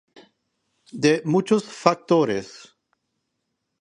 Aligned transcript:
de 1.03 1.21
muchos 1.25 1.63
factores 1.63 2.47